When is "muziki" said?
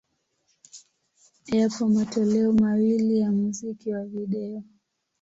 3.31-3.91